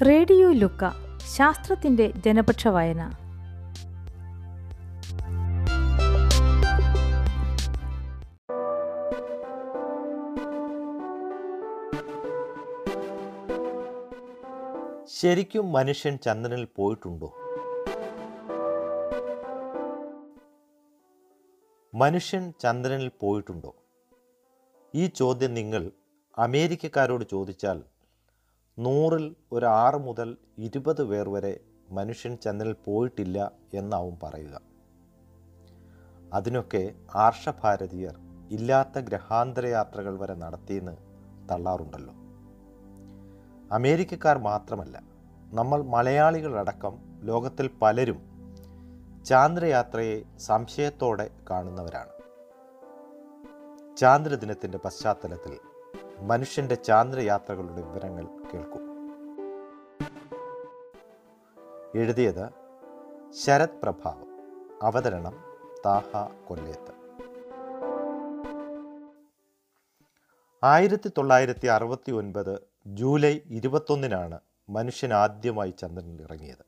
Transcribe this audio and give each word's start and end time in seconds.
Radio 0.00 0.52
ലുക്ക 0.52 0.90
ശാസ്ത്രത്തിന്റെ 1.36 2.10
ജനപക്ഷ 2.10 2.68
വായന. 2.68 3.10
ശരിക്കും 15.20 15.72
മനുഷ്യൻ 15.72 16.18
ചന്ദ്രനിൽ 16.18 16.68
പോയിട്ടുണ്ടോ? 16.76 17.34
മനുഷ്യൻ 21.94 22.52
ചന്ദ്രനിൽ 22.60 23.10
പോയിട്ടുണ്ടോ? 23.20 23.74
ഈ 24.94 25.06
ചോദ്യം 25.06 25.54
നിങ്ങൾ 25.54 25.90
അമേരിക്കക്കാരോട് 26.38 27.24
ചോദിച്ചാൽ 27.30 27.91
നൂറിൽ 28.78 29.36
ഒരു 29.52 29.66
ആറ് 29.66 29.94
മുതൽ 29.94 30.36
ഇരുപത് 30.58 31.02
പേർ 31.02 31.28
വരെ 31.28 31.60
മനുഷ്യൻ 31.90 32.36
ചന്ദ്രനിൽ 32.36 32.72
പോയിട്ടില്ല 32.72 33.52
എന്നാവും 33.74 34.18
പറയുക. 34.22 34.60
അതിനൊക്കെ 36.32 36.94
ആർഷഭാരതീയർ 37.14 38.14
ഇല്ലാത്ത 38.50 38.98
ഗ്രഹാന്തര 38.98 39.66
യാത്രകൾ 39.66 40.18
വരെ 40.18 40.34
നടത്തിയെന്ന് 40.34 40.96
തള്ളാറുണ്ടല്ലോ. 41.48 42.14
അമേരിക്കക്കാർ 43.72 44.38
മാത്രമല്ല 44.38 45.02
നമ്മൾ 45.52 45.82
മലയാളികളടക്കം 45.82 47.20
ലോകത്തിൽ 47.22 47.70
പലരും 47.82 48.20
ചാന്ദ്രയാത്രയെ 49.24 50.22
സംശയത്തോടെ 50.38 51.30
കാണുന്നവരാണ്. 51.50 52.12
ചാന്ദ്രദിനത്തിന്റെ 53.96 54.78
പശ്ചാത്തലത്തിൽ 54.78 55.71
മനുഷ്യന്റെ 56.22 56.74
ചാന്ദ്രയാത്രകളുടെ 56.74 57.82
വിവരങ്ങൾ 57.82 58.26
കേൾക്കൂ. 58.26 58.78
എഴുതിയത് 62.00 62.50
ശരത് 63.32 63.80
പ്രഭാവ്. 63.82 64.24
അവതരണം 64.82 65.44
താഹ 65.86 66.02
കൊല്ലേത്ത്. 66.46 67.02
ആയിരത്തി 70.64 71.10
തൊള്ളായിരത്തി 71.18 71.66
അറുപത്തി 71.66 72.10
ഒൻപത് 72.10 72.68
ജൂലൈ 72.86 73.40
ഇരുപത്തൊന്നിനാണ് 73.46 74.40
മനുഷ്യൻ 74.68 75.12
ആദ്യമായി 75.12 75.70
ചന്ദ്രനിൽ 75.70 76.22
ഇറങ്ങിയത്. 76.22 76.64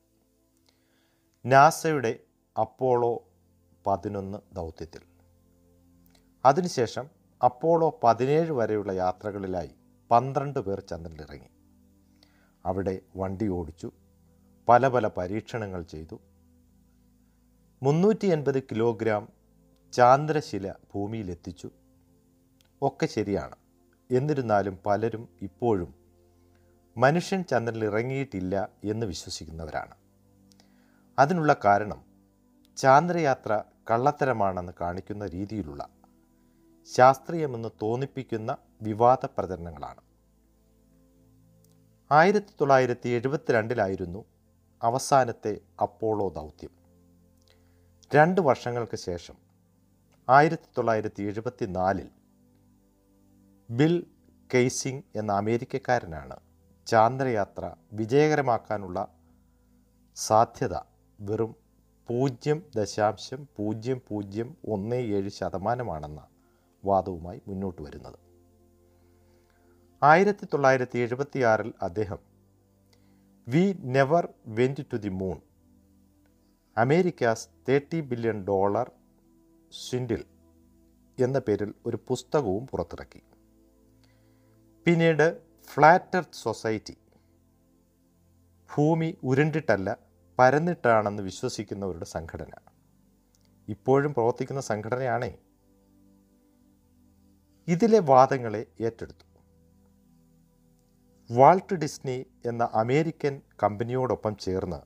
നാസയുടെ 1.45 2.19
അപ്പോളോ 2.59 3.23
പതിനൊന്ന് 3.87 4.55
ദൗത്യത്തിൽ. 4.55 5.01
അതിനുശേഷം 6.45 7.14
അപ്പോളോ 7.43 7.99
പതിനേഴ് 8.03 8.51
വരെയുള്ള 8.51 8.91
യാത്രകളിലായി 8.91 9.75
പന്ത്രണ്ട് 10.11 10.59
പേർ 10.59 10.79
ചന്ദ്രനിലിറങ്ങി 10.79 11.49
അവിടെ 12.65 12.99
വണ്ടി 13.15 13.47
ഓടിച്ചു. 13.47 13.91
പല 14.69 14.87
പല 14.87 15.07
പരീക്ഷണങ്ങൾ 15.07 15.81
ചെയ്തു. 15.81 16.21
മുന്നൂറ്റി 17.83 18.25
എൺപത് 18.25 18.63
കിലോഗ്രാം 18.63 19.29
ചാന്ദ്രശില 19.93 20.71
ഭൂമിയിലെത്തിച്ചു. 20.71 21.69
ഒക്കെ 22.81 23.05
ശരിയാണ്. 23.05 23.55
എന്നിരുന്നാലും 24.11 24.79
പലരും 24.85 25.29
ഇപ്പോഴും 25.41 25.95
മനുഷ്യൻ 26.97 27.43
ചന്ദ്രനിൽ 27.43 27.85
ഇറങ്ങിയിട്ടില്ല 27.85 28.69
എന്ന് 28.83 29.05
വിശ്വസിക്കുന്നവരാണ്. 29.05 29.95
അതിനുള്ള 31.19 31.55
കാരണം 31.65 32.05
ചാന്ദ്രയാത്ര 32.77 33.63
കള്ളത്തരമാണെന്ന് 33.91 34.73
കാണിക്കുന്ന 34.81 35.27
രീതിയിലുള്ള 35.27 35.89
ശാസ്ത്രീയമെന്ന് 36.93 37.69
തോന്നിപ്പിക്കുന്ന 37.81 38.57
വിവാദ 38.81 39.25
പ്രചരണങ്ങളാണ്. 39.25 40.01
ആയിരത്തി 42.11 42.53
തൊള്ളായിരത്തി 42.61 43.09
എഴുപത്തിരണ്ടിലായിരുന്നു 43.09 44.25
അവസാനത്തെ 44.83 45.61
അപ്പോളോ 45.81 46.29
ദൗത്യം. 46.29 46.73
രണ്ട് 48.15 48.41
വർഷങ്ങൾക്ക് 48.41 48.97
ശേഷം 48.97 49.37
ആയിരത്തി 50.29 50.69
തൊള്ളായിരത്തി 50.77 51.23
എഴുപത്തി 51.23 51.65
നാലിൽ 51.65 52.09
ബിൽ 53.69 54.05
കെയ്സിംഗ് 54.53 55.03
എന്ന 55.15 55.31
അമേരിക്കക്കാരനാണ് 55.31 56.37
ചാന്ദ്രയാത്ര 56.87 57.75
വിജയകരമാക്കാനുള്ള 57.93 59.07
സാധ്യത 60.15 60.75
വെറും 61.19 61.55
പൂജ്യം 62.09 62.63
ദശാംശം 62.75 63.49
പൂജ്യം 63.57 64.01
പൂജ്യം 64.07 64.57
ഒന്ന് 64.67 64.95
ഏഴ് 64.95 65.29
ശതമാനമാണെന്ന 65.29 66.34
വാദവുമായി 66.89 67.41
മുന്നോട്ട് 67.47 67.81
വരുന്നത്. 67.81 68.19
ആയിരത്തി 70.03 70.45
തൊള്ളായിരത്തി 70.45 70.97
എഴുപത്തിയാറിൽ 70.99 71.73
അദ്ദേഹം 71.81 72.21
we 73.47 73.63
never 73.95 74.25
went 74.59 74.85
to 74.93 74.97
the 74.97 75.09
moon 75.09 75.37
America's 76.77 77.47
thirty 77.69 78.01
billion 78.01 78.43
dollar 78.43 78.91
swindle 79.71 80.23
എന്ന 81.17 81.39
പേരിൽ 81.39 81.73
ഒരു 81.85 81.97
പുസ്തകവും 82.07 82.67
പുറത്തിറക്കി. 82.67 83.21
പിന്നീട് 84.85 85.27
ഫ്ലാറ്റ് 85.73 86.17
എർത്ത് 86.17 86.41
സൊസൈറ്റി 86.43 86.95
ഭൂമി 88.69 89.09
ഉരുണ്ടിട്ടല്ല 89.23 89.89
പരന്നിട്ടാണെന്ന് 90.39 91.23
വിശ്വസിക്കുന്നവരുടെ 91.23 92.05
സംഘടന. 92.05 92.53
ഇപ്പോഴും 93.67 94.13
പ്രവർത്തിക്കുന്ന 94.13 94.61
സംഘടനയാണേ 94.61 95.31
ഇതിലെ 97.67 97.99
വാദങ്ങളെ 97.99 98.65
ഏറ്റെടുത്തു. 98.81 99.25
വാൾട്ട് 101.33 101.75
ഡിസ്നി 101.75 102.25
എന്ന 102.45 102.69
അമേരിക്കൻ 102.73 103.41
കമ്പനിയോടൊപ്പം 103.63 104.37
ചേർന്ന് 104.37 104.81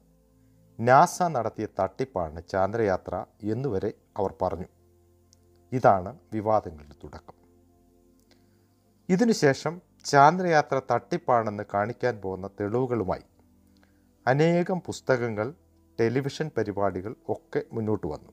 നാസ 0.79 1.23
നടത്തിയ 1.23 1.67
തട്ടിപ്പാണ് 1.79 2.43
ചാന്ദ്രയാത്ര 2.49 3.25
എന്നുവരെ 3.43 3.93
അവർ 4.17 4.33
പറഞ്ഞു. 4.41 4.67
ഇതാണ് 5.71 6.19
വിവാദങ്ങളുടെ 6.33 6.93
തുടക്കം. 7.03 7.35
ഇതിനുശേഷം 9.09 9.81
ചാന്ദ്രയാത്ര 10.05 10.81
തട്ടിപ്പാണെന്ന് 10.91 11.63
കാണിക്കാൻ 11.73 12.17
പോകുന്ന 12.17 12.47
തെളിവുകളുമായി 12.47 13.21
അനേകം 14.27 14.79
പുസ്തകങ്ങൾ 14.79 15.53
ടെലിവിഷൻ 15.99 16.51
പരിപാടികൾ 16.57 17.15
ഒക്കെ 17.29 17.63
മുന്നോട്ട് 17.73 18.07
വന്നു. 18.07 18.31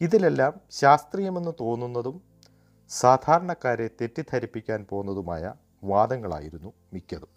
ഇതിലെല്ലാം 0.00 0.60
ശാസ്ത്രീയമെന്ന് 0.70 1.50
തോന്നുന്നതും 1.60 2.29
സാധാരണക്കാരെ 2.90 3.90
തെറ്റിദ്ധരിപ്പിക്കാൻ 4.00 4.86
പോകുന്നതുമായ 4.90 5.54
വാദങ്ങളായിരുന്നു 5.84 6.72
മിക്കതും. 6.92 7.28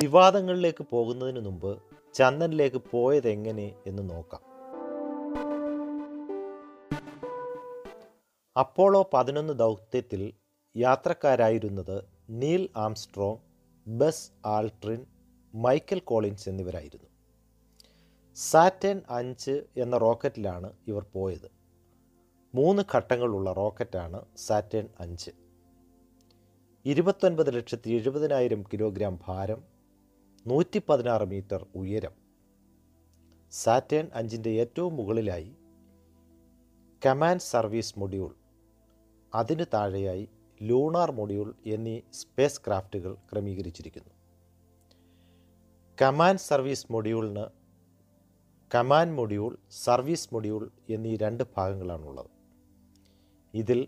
വിവാദങ്ങളിലേക്ക് 0.00 0.84
പോകുന്നതിന് 0.90 1.40
മുമ്പ് 1.40 1.82
ചന്ദ്രനിലേക്ക് 2.14 2.82
പോയതെങ്ങനെ 2.90 3.74
എന്ന് 3.86 4.10
നോക്കാം. 4.10 4.42
അപ്പോളോ 8.58 9.10
പതിനൊന്ന് 9.12 9.54
ദൗത്യത്തിൽ 9.58 10.32
യാത്രക്കാരായിരുന്നത് 10.76 12.04
Neil 12.30 12.68
Armstrong 12.76 13.38
Buzz 13.86 14.30
Aldrin 14.46 15.06
Michael 15.54 15.98
Collins 15.98 16.48
എന്നിവരായിരുന്നു. 16.48 17.08
സാറ്റേൺ 18.34 19.00
അഞ്ച് 19.10 19.64
എന്ന 19.76 19.98
റോക്കറ്റിലാണ് 19.98 20.72
ഇവർ 20.88 21.06
പോയത്. 21.12 21.53
മൂന്ന് 22.56 22.82
ഘട്ടങ്ങളുള്ള 22.94 23.52
റോക്കറ്റാണ് 23.52 24.18
സാറ്റേൺ 24.36 24.88
അഞ്ച്. 25.00 25.30
ഇരുപത്തൊൻപത് 26.84 27.54
ലക്ഷത്തി 27.56 27.90
എഴുപതിനായിരം 27.90 28.64
കിലോഗ്രാം 28.72 29.18
ഭാരം 29.26 29.60
നൂറ്റി 30.46 30.82
പതിനാറ് 30.88 31.26
മീറ്റർ 31.32 31.66
ഉയരം. 31.76 32.14
സാറ്റേൺ 33.52 34.06
അഞ്ചിന്റെ 34.14 34.50
ഏറ്റവും 34.50 34.96
മുകളിലായി 34.96 35.50
കമാൻഡ് 37.06 37.46
സർവീസ് 37.52 37.98
മൊഡ്യൂൾ 37.98 38.30
അതിന് 39.34 39.64
താഴെയായി 39.74 40.28
ലൂണാർ 40.62 41.12
മൊഡ്യൂൾ 41.12 41.54
എന്നീ 41.66 41.96
സ്പേസ് 42.10 42.62
ക്രാഫ്റ്റുകൾ 42.66 43.16
ക്രമീകരിച്ചിരിക്കുന്നു. 43.32 44.12
കമാൻഡ് 46.02 46.44
സർവീസ് 46.50 46.86
മൊഡ്യൂളിന് 46.92 47.46
കമാൻഡ് 48.74 49.16
മൊഡ്യൂൾ 49.18 49.58
സർവീസ് 49.84 50.28
മൊഡ്യൂൾ 50.34 50.70
എന്നീ 50.90 51.16
രണ്ട് 51.16 51.44
ഭാഗങ്ങളാണുള്ളത്. 51.56 52.43
ഇതിൽ 53.54 53.80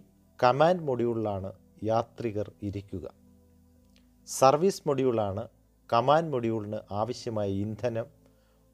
കമാൻഡ് 0.43 0.87
മൊഡ്യൂളിലാണ് 0.89 1.53
യാത്രികർ 1.85 2.53
ഇരിക്കുക. 2.63 3.07
സർവീസ് 4.29 4.83
മൊഡ്യൂളാണ് 4.89 5.49
കമാൻഡ് 5.93 6.33
മൊഡ്യൂളിന് 6.33 6.79
ആവശ്യമായ 7.01 7.49
ഇന്ധനം 7.65 8.07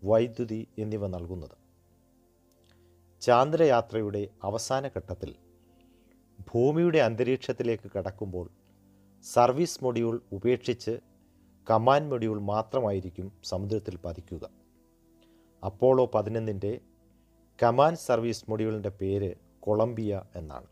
വൈദ്യുതി 0.05 0.69
എന്നിവ 0.79 1.07
നൽകുന്നത്. 1.07 1.57
ചാന്ദ്രയാത്രയുടെ 3.23 4.29
അവസാന 4.45 4.91
ഘട്ടത്തിൽ 4.99 5.35
ഭൂമിയുടെ 6.51 6.99
അന്തരീക്ഷത്തിലേക്ക് 6.99 7.91
കടക്കുമ്പോൾ 7.97 8.47
സർവീസ് 9.25 9.85
മൊഡ്യൂൾ 9.85 10.23
ഉപേക്ഷിച്ച് 10.33 10.95
കമാൻഡ് 11.71 12.11
മൊഡ്യൂൾ 12.13 12.41
മാത്രമായിരിക്കും 12.41 13.33
സമുദ്രത്തിൽ 13.45 13.97
പതിക്കുക. 14.05 14.45
അപ്പോളോ 15.63 16.11
പതിനൊന്നിന്റെ 16.15 16.81
കമാൻഡ് 17.63 18.05
സർവീസ് 18.09 18.51
മൊഡ്യൂളിന്റെ 18.51 18.89
പേര് 18.89 19.35
കൊളംബിയ 19.61 20.23
എന്നാണ്. 20.37 20.72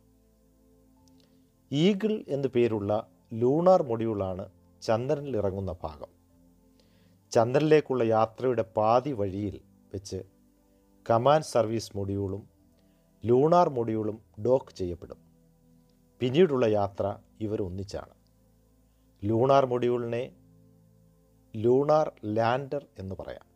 ഈഗിൾ 1.72 2.24
എന്നു 2.28 2.48
പേരുള്ള 2.48 3.06
ലൂണാർ 3.32 3.82
മൊഡ്യൂളാണ് 3.82 4.48
ചന്ദ്രനിൽ 4.82 5.36
ഇറങ്ങുന്ന 5.36 5.76
ഭാഗം. 5.82 6.08
ചന്ദ്രനിലേക്കുള്ള 7.30 8.04
യാത്രയുടെ 8.04 8.62
പാതി 8.62 9.12
വഴിയിൽ 9.12 9.60
വെച്ച് 9.92 10.22
കമാൻഡ് 11.10 11.44
സർവീസ് 11.44 11.96
മൊഡ്യൂളും 11.96 12.48
ലൂണാർ 13.24 13.68
മൊഡ്യൂളും 13.68 14.18
ഡോക്ക് 14.46 14.76
ചെയ്യപ്പെടും. 14.76 15.18
പിന്നീടുള്ള 16.20 16.66
യാത്ര 16.66 17.16
ഇവർ 17.40 17.62
ഒന്നിച്ചാണ്. 17.62 18.14
ലൂണാർ 19.24 19.66
മൊഡ്യൂളിനെ 19.66 20.32
ലൂണാർ 21.56 22.12
ലാൻഡർ 22.24 22.86
എന്ന് 22.98 23.14
പറയാം. 23.20 23.46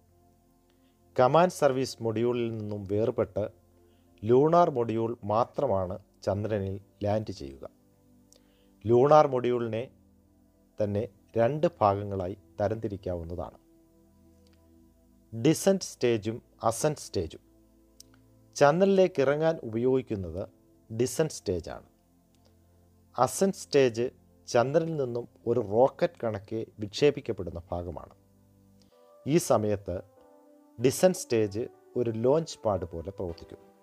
കമാൻഡ് 1.21 1.53
സർവീസ് 1.53 2.03
മൊഡ്യൂളിൽ 2.03 2.57
നിന്നും 2.57 2.85
വേർപെട്ട് 2.85 3.49
ലൂണാർ 4.25 4.71
മൊഡ്യൂൾ 4.71 5.17
മാത്രമാണ് 5.25 5.99
ചന്ദ്രനിൽ 6.23 6.81
ലാൻഡ് 7.05 7.33
ചെയ്യുക. 7.33 7.84
ലൂണാർ 8.87 9.27
മൊഡ്യൂളിനെ 9.27 9.91
തന്നെ 10.83 11.09
രണ്ട് 11.37 11.67
ഭാഗങ്ങളായി 11.81 12.39
തരംതിരിക്കാവുന്നതാണ്. 12.61 13.59
Descent 15.43 15.83
സ്റ്റേജും 15.83 16.43
assent 16.63 16.99
സ്റ്റേജും. 16.99 17.41
ചന്ദ്രനിലേക്ക് 18.55 19.23
ഇറങ്ങാൻ 19.23 19.59
ഉപയോഗിക്കുന്നത് 19.63 20.49
ഡിസന്റ് 20.93 21.33
സ്റ്റേജാണ്. 21.33 21.85
അസന്റ് 23.19 23.55
സ്റ്റേജ് 23.55 24.11
ചന്ദ്രനിൽ 24.47 24.97
നിന്നും 24.97 25.29
ഒരു 25.47 25.61
റോക്കറ്റ് 25.61 26.21
കണക്കെ 26.25 26.67
വിക്ഷേപിക്കപ്പെടുന്ന 26.79 27.63
ഭാഗമാണ്. 27.71 28.15
ഈ 29.27 29.37
സമയത്ത് 29.37 30.03
ഡിസന്റ് 30.83 31.17
സ്റ്റേജ് 31.17 31.67
ഒരു 31.97 32.11
ലോഞ്ച് 32.11 32.59
പാഡ് 32.65 32.85
പോലെ 32.85 33.11
പ്രവർത്തിക്കും 33.11 33.74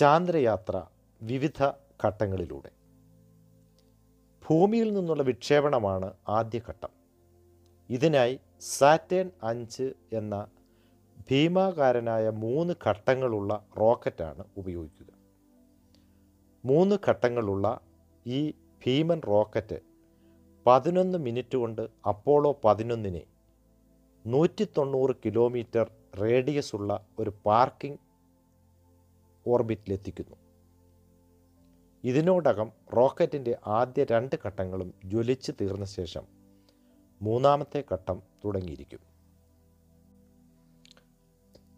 ചാന്ദ്രയാത്ര 0.00 0.76
വിവിധ 1.20 1.60
ഘട്ടങ്ങളിലൂടെ. 2.04 2.70
ഭൂമിയിൽ 4.42 4.88
നിന്നുള്ള 4.94 5.22
വിക്ഷേപണമാണ് 5.22 6.08
ആദ്യഘട്ടം 6.28 6.92
ഇതിനായി 7.90 8.34
സാറ്റേൺ 8.70 9.30
അഞ്ച് 9.42 9.86
എന്ന 10.12 10.34
ഭീമാകാരനായ 11.28 12.28
മൂന്ന് 12.44 12.74
ഘട്ടങ്ങളുള്ള 12.86 13.52
റോക്കറ്റാണ് 13.78 14.44
ഉപയോഗിക്കുക 14.56 15.10
മൂന്ന് 16.64 16.96
ഘട്ടങ്ങളുള്ള 17.08 17.66
ഈ 18.26 18.40
ഭീമൻ 18.84 19.20
റോക്കറ്റ് 19.26 19.78
പതിനൊന്ന് 20.66 21.18
മിനിറ്റ് 21.18 21.56
കൊണ്ട് 21.56 21.84
അപ്പോളോ 22.06 22.52
പതിനൊന്നിനെ 22.64 23.24
നൂറ്റി 24.24 24.64
തൊണ്ണൂറ് 24.76 25.14
കിലോമീറ്റർ 25.24 25.86
റേഡിയസ് 26.20 26.76
ഉള്ള 26.76 26.92
ഒരു 27.18 27.32
പാർക്കിംഗ് 27.46 28.00
ഓർബിറ്റിലെത്തിക്കുന്നു. 29.46 30.36
ഇതിനോടകം 32.04 32.72
റോക്കറ്റിന്റെ 32.96 33.58
ആദ്യ 33.66 34.04
രണ്ട് 34.04 34.36
ഘട്ടങ്ങളും 34.46 34.94
ജ്വലിച്ച് 35.04 35.52
തീർന്ന 35.60 35.84
ശേഷം 35.84 36.22
മൂന്നാമത്തെ 37.22 37.84
ഘട്ടം 37.92 38.22
തുടങ്ങിയിരിക്കും. 38.44 39.00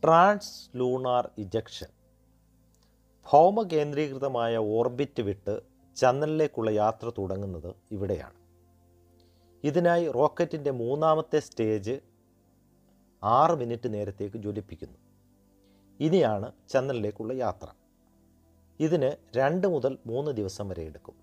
Trans 0.05 0.71
lunar 0.77 1.31
injection. 1.39 1.87
ഭൗമകേന്ദ്രീകൃതമായ 3.31 4.57
ഓർബിറ്റ് 4.57 5.23
വിട്ട് 5.23 5.61
ചന്ദ്രനിലേക്കുള്ള 5.97 6.71
യാത്ര 6.71 7.13
തുടങ്ങുന്നത് 7.19 7.75
ഇവിടെയാണ്. 7.91 8.43
ഇതിനായി 9.65 10.09
റോക്കറ്റിന്റെ 10.09 10.71
മൂന്നാമത്തെ 10.71 11.39
സ്റ്റേജ് 11.39 12.01
ആറ് 13.23 13.51
മിനിറ്റ് 13.51 13.95
നേരത്തേക്ക് 13.95 14.37
ജ്വലിപ്പിക്കുന്നു. 14.37 15.02
ഇനിയാണ് 16.05 16.53
ചന്ദ്രനിലേക്കുള്ള 16.71 17.33
യാത്ര. 17.33 17.69
ഇതിന് 18.81 19.11
രണ്ട് 19.37 19.67
മുതൽ 19.67 19.99
മൂന്ന് 20.07 20.31
ദിവസം 20.39 20.69
വരെ 20.69 20.85
എടുക്കും. 20.91 21.17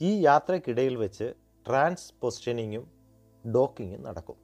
ഈ 0.00 0.10
യാത്രയ്ക്കിടയിൽ 0.26 0.96
വെച്ച് 0.96 1.26
ട്രാൻസ് 1.66 2.12
പൊസിഷനിങ്ങും 2.22 2.84
ഡോക്കിങ്ങും 3.54 4.02
നടക്കും. 4.02 4.38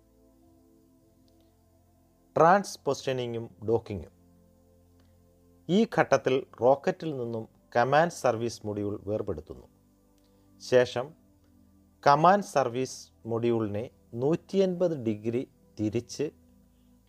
ട്രാൻസ് 2.36 2.78
പൊസിഷനിങ്ങും 2.86 3.46
ഡോക്കിങ്ങും. 3.68 4.12
ഈ 5.68 5.86
ഘട്ടത്തിൽ 5.96 6.46
റോക്കറ്റിൽ 6.60 7.10
നിന്നും 7.16 7.44
കമാൻഡ് 7.76 8.18
സർവീസ് 8.22 8.66
മൊഡ്യൂൾ 8.66 8.94
വേർപെടുത്തുന്നു. 9.06 9.66
ശേഷം 10.62 11.06
കമാൻഡ് 12.06 12.50
സർവീസ് 12.54 12.98
മൊഡ്യൂളിനെ 13.26 13.84
നൂറ്റി 14.14 14.58
ഡിഗ്രി 15.08 15.42
തിരിച്ച് 15.80 16.26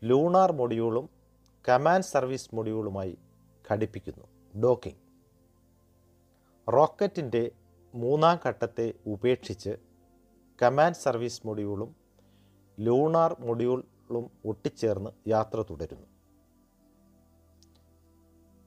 ലൂണാർ 0.04 0.52
മൊഡ്യൂളും 0.52 1.06
കമാൻഡ് 1.68 2.04
സർവീസ് 2.04 2.56
മൊഡ്യൂളുമായി 2.56 3.18
ഘടിപ്പിക്കുന്നു. 3.72 4.60
ഡോക്കിംഗ്. 4.60 4.98
റോക്കറ്റിന്റെ 6.74 7.52
മൂന്നാം 7.96 8.40
ഘട്ടത്തെ 8.46 8.94
ഉപേക്ഷിച്ച് 9.06 9.78
കമാൻഡ് 10.62 10.96
സർവീസ് 10.96 11.48
മൊഡ്യൂളും 11.48 11.96
ലൂണാർ 12.80 13.36
മൊഡ്യൂളും 13.40 14.32
ഒട്ടിച്ചേർന്ന് 14.46 15.30
യാത്ര 15.30 15.62
തുടരുന്നു. 15.62 16.08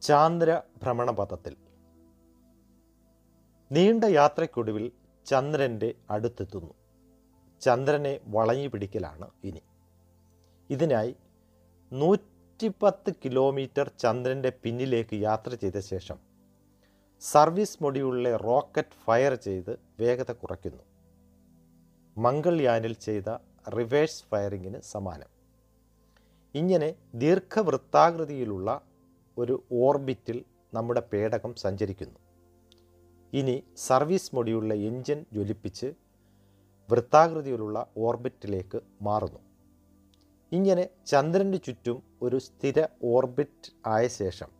ചാന്ദ്ര 0.02 0.62
ഭ്രമണപഥത്തിൽ. 0.82 1.56
നീണ്ട 3.72 4.04
യാത്രയ്ക്കൊടുവിൽ 4.04 4.92
ചന്ദ്രന്റെ 5.26 5.94
അടുത്തെത്തുന്നു. 6.10 6.74
ചന്ദ്രനെ 7.60 8.20
വളഞ്ഞു 8.26 8.68
പിടിക്കലാണ് 8.68 9.30
ഇനി. 9.44 9.62
ഇതിനായി 10.70 11.16
നൂറ്റിപ്പത്ത് 12.56 13.10
കിലോമീറ്റർ 13.24 13.90
ചന്ദ്രന്റെ 14.02 14.52
പിന്നിലേക്ക് 14.62 15.16
യാത്ര 15.22 15.54
ചെയ്ത 15.54 15.78
ശേഷം 15.88 16.18
സർവീസ് 17.22 17.82
മൊഡ്യൂളിലെ 17.82 18.36
റോക്കറ്റ് 18.36 18.96
ഫയർ 19.06 19.34
ചെയ്ത് 19.34 19.78
വേഗത 20.00 20.32
കുറയ്ക്കുന്നു. 20.32 20.82
മംഗൾയാനിൽ 22.16 22.92
ചെയ്ത 23.06 23.28
റിവേഴ്സ് 23.76 24.24
ഫയറിങ്ങിന് 24.30 24.80
സമാനം. 24.92 25.30
ഇങ്ങനെ 26.54 26.94
ദീർഘവൃത്താകൃതിയിലുള്ള 27.14 28.80
ഒരു 29.38 29.64
ഓർബിറ്റിൽ 29.72 30.44
നമ്മുടെ 30.74 31.00
പേടകം 31.12 31.54
സഞ്ചരിക്കുന്നു. 31.54 32.18
ഇനി 33.32 33.64
സർവീസ് 33.76 34.34
മൊഡ്യൂളിലെ 34.36 34.76
എഞ്ചിൻ 34.90 35.26
ജ്വലിപ്പിച്ച് 35.32 35.90
വൃത്താകൃതിയിലുള്ള 36.90 37.86
ഓർബിറ്റിലേക്ക് 37.96 38.80
മാറുന്നു. 39.02 39.45
ഇങ്ങനെ 40.52 40.88
ചന്ദ്രന്റെ 41.06 41.58
ചുറ്റും 41.58 42.02
ഒരു 42.22 42.36
സ്ഥിര 42.36 42.86
ഓർബിറ്റ് 43.04 43.70
ആയ 43.86 44.06
ശേഷം 44.06 44.50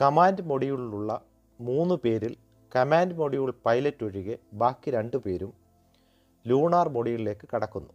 കമാൻഡ് 0.00 0.42
മൊഡ്യൂളിലുള്ള 0.42 1.22
മൂന്ന് 1.60 1.94
പേരിൽ 1.94 2.36
കമാൻഡ് 2.76 3.14
മൊഡ്യൂൾ 3.14 3.54
പൈലറ്റ് 3.66 4.04
ഒഴികെ 4.04 4.38
ബാക്കി 4.52 4.90
രണ്ടു 4.90 5.16
പേരും 5.16 5.52
ലൂണാർ 6.46 6.88
മൊഡ്യൂളിലേക്ക് 6.88 7.48
കടക്കുന്നു. 7.54 7.92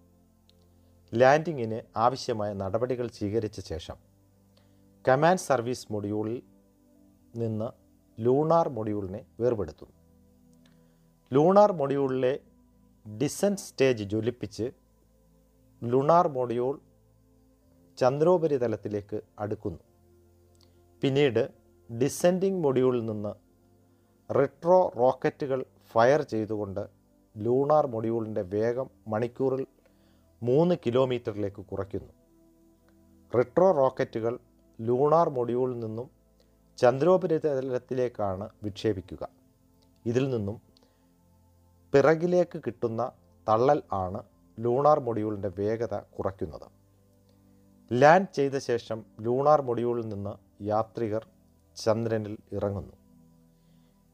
ലാൻഡിങ്ങിന് 1.13 1.81
ആവശ്യമായ 1.97 2.53
നടപടികൾ 2.53 3.07
സ്വീകരിച്ച 3.07 3.59
ശേഷം 3.59 3.97
കമാൻഡ് 5.07 5.39
സർവീസ് 5.39 5.87
മൊഡ്യൂളിൽ 5.91 6.43
നിന്ന് 7.35 7.69
ലൂണാർ 8.19 8.69
മൊഡ്യൂളിനെ 8.69 9.25
വേർപെടുത്തുന്നു. 9.39 9.93
ലൂണാർ 11.33 11.71
മൊഡ്യൂളിലെ 11.71 12.39
ഡിസന്റ് 13.05 13.59
സ്റ്റേജ് 13.59 14.03
ജ്വലിപ്പിച്ച് 14.03 14.71
ലുണാർ 15.91 16.27
മൊഡ്യൂൾ 16.37 16.75
ചന്ദ്രോപരിതലത്തിലേക്ക് 17.97 19.17
അടുക്കുന്നു. 19.39 19.81
പിന്നീട് 21.01 21.41
ഡിസെൻഡിങ് 21.89 22.63
മൊഡ്യൂളിൽ 22.63 23.05
നിന്ന് 23.05 23.33
റിട്രോ 24.29 24.79
റോക്കറ്റുകൾ 24.97 25.59
ഫയർ 25.93 26.21
ചെയ്തുകൊണ്ട് 26.33 26.83
ലൂണാർ 27.35 27.85
മൊഡ്യൂളിന്റെ 27.87 28.43
വേഗം 28.53 28.87
മണിക്കൂറിൽ 29.07 29.63
മൂന്ന് 30.43 30.75
കിലോമീറ്ററിലേക്ക് 30.85 31.61
കുറയ്ക്കുന്നു. 31.71 32.13
റിട്രോ 33.37 33.71
റോക്കറ്റുകൾ 33.81 34.33
ലൂണാർ 34.79 35.29
മൊഡ്യൂളിൽ 35.29 35.79
നിന്നും 35.79 36.07
ചന്ദ്രോപരിതലത്തിലേക്കാണ് 36.77 38.45
വിക്ഷേപിക്കുക. 38.63 39.23
ഇതിൽ 40.05 40.25
നിന്നും 40.29 40.57
പിറകിലേക്ക് 41.93 42.57
കിട്ടുന്ന 42.65 43.01
തള്ളൽ 43.47 43.81
ആണ് 44.03 44.21
ലൂണാർ 44.59 44.99
മൊഡ്യൂളിന്റെ 44.99 45.51
വേഗത 45.59 45.95
കുറയ്ക്കുന്നത്. 45.95 46.71
ലാൻഡ് 47.93 48.35
ചെയ്ത 48.35 48.57
ശേഷം 48.57 49.05
ലൂണാർ 49.21 49.61
മൊഡ്യൂളിൽ 49.61 50.09
നിന്ന് 50.09 50.63
യാത്രികർ 50.63 51.27
ചന്ദ്രനിൽ 51.75 52.37
ഇറങ്ങുന്നു. 52.51 52.93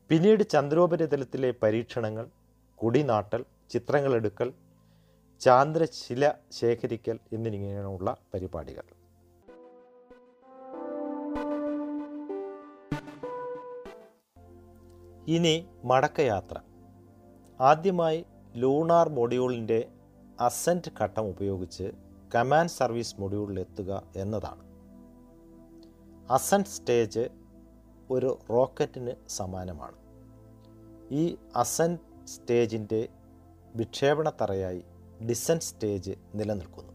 പിന്നീട് 0.10 0.44
ചന്ദ്രോപരിതലത്തിലെ 0.44 1.54
പരീക്ഷണങ്ങൾ 1.64 2.30
കുടിനാട്ടൽ 2.76 3.46
ചിത്രങ്ങളെടുക്കൽ 3.70 4.54
ചാന്ദ്രശില 5.40 6.34
ശേഖരിക്കൽ 6.52 7.20
എന്നിങ്ങനെയുള്ള 7.34 8.18
പരിപാടികൾ. 8.34 8.84
ഇനി 15.28 15.70
മടക്കയാത്ര. 15.84 16.60
ആദ്യമായി 17.62 18.26
ലൂണാർ 18.56 19.10
മൊഡ്യൂളിന്റെ 19.10 19.88
അസെന്റ് 20.40 20.92
ഘട്ടം 21.02 21.22
ഉപയോഗിച്ച് 21.22 21.92
കമാൻഡ് 22.36 22.70
സർവീസ് 22.70 23.16
മൊഡ്യൂളിൽ 23.20 23.60
എത്തുക 23.60 24.04
എന്നതാണ്. 24.16 24.64
അസെന്റ് 26.32 26.68
സ്റ്റേജ് 26.68 27.30
ഒരു 28.10 28.40
റോക്കറ്റിന് 28.50 29.12
സമാനമാണ്. 29.28 29.96
ഈ 31.12 31.38
അസെന്റ് 31.56 32.28
സ്റ്റേജിന്റെ 32.28 33.10
വിക്ഷേപണത്തറയായി 33.76 34.84
ഡിസെന്റ് 35.30 35.64
സ്റ്റേജ് 35.64 36.12
നിലനിൽക്കുന്നു. 36.36 36.94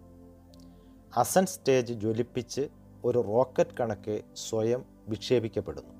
അസെന്റ് 1.16 1.50
സ്റ്റേജ് 1.50 1.92
ജ്വലിപ്പിച്ച് 1.92 2.68
ഒരു 3.04 3.18
റോക്കറ്റ് 3.18 3.76
കണക്കെ 3.80 4.22
സ്വയം 4.34 4.84
വിക്ഷേപിക്കപ്പെടുന്നു. 5.08 5.94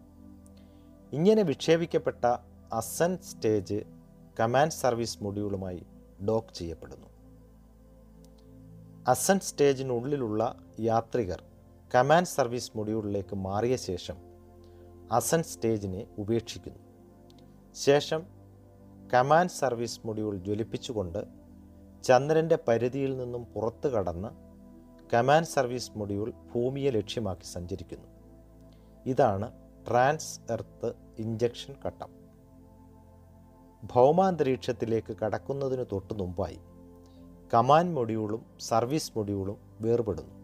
ഇങ്ങനെ 1.12 1.42
വിക്ഷേപിക്കപ്പെട്ട 1.42 2.24
അസെന്റ് 2.72 3.22
സ്റ്റേജ് 3.22 3.82
കമാൻഡ് 4.40 4.72
സർവീസ് 4.72 5.22
മൊഡ്യൂളുമായി 5.22 5.86
ഡോക്ക് 6.28 6.54
ചെയ്യപ്പെടുന്നു. 6.54 7.15
അസെന്റ് 9.10 9.44
സ്റ്റേജിനുള്ളിലുള്ള 9.44 10.56
യാത്രികർ 10.80 11.42
കമാൻഡ് 11.94 12.26
സർവീസ് 12.26 12.72
മൊഡ്യൂളിലേക്ക് 12.76 13.36
മാറിയ 13.36 13.76
ശേഷം 13.76 14.16
അസന്റ് 15.12 15.46
സ്റ്റേജിനെ 15.46 16.06
ഉപേക്ഷിക്കുന്നു. 16.18 16.80
ശേഷം 17.74 18.26
കമാൻഡ് 19.12 19.50
സർവീസ് 19.50 20.00
മൊഡ്യൂൾ 20.06 20.36
ജ്വലിപ്പിച്ചുകൊണ്ട് 20.36 21.20
ചന്ദ്രന്റെ 22.04 22.58
പരിധിയിൽ 22.68 23.16
നിന്നും 23.16 23.44
പുറത്തു 23.44 23.88
കടന്ന് 23.88 24.28
കമാൻഡ് 25.14 25.46
സർവീസ് 25.46 25.98
മൊഡ്യൂൾ 25.98 26.30
ഭൂമിയെ 26.54 26.90
ലക്ഷ്യമാക്കി 26.90 27.44
സഞ്ചരിക്കുന്നു. 27.44 28.08
ഇതാണ് 29.06 29.52
ട്രാൻസ് 29.88 30.40
എർത്ത് 30.52 30.94
ഇഞ്ചക്ഷൻ 31.18 31.74
ഘട്ടം. 31.84 32.10
ഭൗമാന്തരീക്ഷത്തിലേക്ക് 33.84 35.16
കടക്കുന്നതിന് 35.16 35.84
തൊട്ടു 35.92 36.14
മുമ്പായി 36.14 36.58
കമാൻഡ് 37.54 37.96
മൊഡ്യൂളും 37.96 38.44
സർവീസ് 38.60 39.12
മൊഡ്യൂളും 39.16 39.56
വേർപെടുന്നു. 39.80 40.34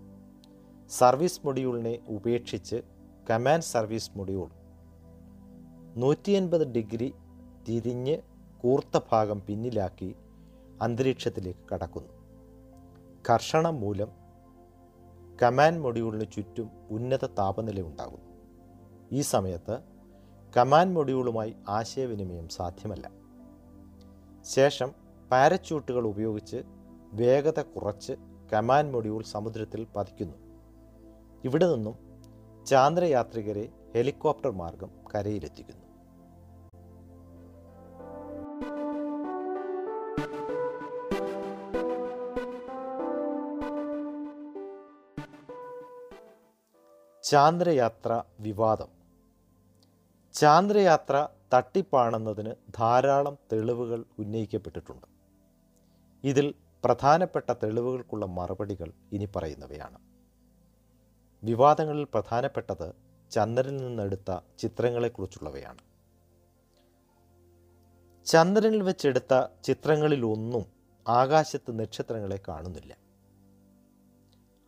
സർവീസ് 0.88 1.40
മൊഡ്യൂളിനെ 1.44 1.98
ഉപേക്ഷിച്ച് 2.08 2.82
കമാൻഡ് 3.30 3.62
സർവീസ് 3.62 4.10
മൊഡ്യൂൾ. 4.16 4.48
നൂറ്റി 5.96 6.30
എൺപത് 6.30 6.72
ഡിഗ്രി 6.72 7.14
തിരിഞ്ഞ് 7.68 8.18
കൂർത്ത 8.62 9.00
ഭാഗം 9.12 9.42
പിന്നിലാക്കി 9.46 10.16
അന്തരീക്ഷത്തിലേക്ക് 10.82 11.74
കടക്കുന്നു. 11.74 12.08
കർഷണം 13.30 13.80
മൂലം 13.80 14.08
കമാൻഡ് 15.42 15.80
മൊഡ്യൂളിന് 15.80 16.24
ചുറ്റും 16.32 16.70
ഉന്നത 16.90 17.24
താപനില 17.24 17.80
ഉണ്ടാകുന്നു. 17.80 18.32
ഈ 19.12 19.20
സമയത്ത് 19.20 19.78
കമാൻഡ് 20.56 20.96
മൊഡ്യൂളുമായി 20.96 21.56
ആശയവിനിമയം 21.68 22.48
സാധ്യമല്ല. 22.48 23.10
ശേഷം 24.42 24.92
പാരച്യൂട്ടുകൾ 25.30 26.06
ഉപയോഗിച്ച് 26.06 26.81
വേഗത 27.12 27.60
കുറച്ച് 27.60 28.12
കമാൻ 28.52 28.92
മൊഡ്യൂൾ 28.92 29.22
സമുദ്രത്തിൽ 29.22 29.86
പതിക്കുന്നു. 29.96 30.36
ഇവിടെ 31.44 31.74
നിന്നും 31.74 31.98
ചാന്ദ്രയാത്രികരെ 32.66 33.68
ഹെലികോപ്റ്റർ 33.94 34.50
മാർഗം 34.50 34.90
കരയിലെത്തിക്കുന്നു. 35.14 35.82
ചാന്ദ്രയാത്ര 47.22 48.22
വിവാദം. 48.40 48.88
ചാന്ദ്രയാത്ര 50.32 51.28
തട്ടിപ്പാണെന്നതിന് 51.54 52.54
ധാരാളം 52.78 53.38
തെളിവുകൾ 53.52 54.04
ഉന്നയിക്കപ്പെട്ടിട്ടുണ്ട്. 54.18 55.06
ഇതിൽ 56.24 56.54
പ്രധാനപ്പെട്ട 56.84 57.52
തെളിവുകൾക്കുള്ള 57.52 58.26
മറുപടികൾ 58.26 58.92
ഇനി 59.12 59.28
പറയുന്നവയാണ്. 59.36 59.98
വിവാദങ്ങളിൽ 61.44 62.04
പ്രധാനപ്പെട്ടത് 62.04 62.92
ചന്ദ്രനിൽ 63.30 63.76
നിന്നെടുത്ത 63.76 64.38
ചിത്രങ്ങളെക്കുറിച്ചുള്ളവയാണ്. 64.58 65.78
ചന്ദ്രനിൽ 68.26 68.82
വെച്ചെടുത്ത 68.82 69.46
ചിത്രങ്ങളിലൊന്നും 69.64 70.66
ആകാശത്ത് 71.08 71.80
നക്ഷത്രങ്ങളെ 71.80 72.40
കാണുന്നില്ല. 72.48 72.96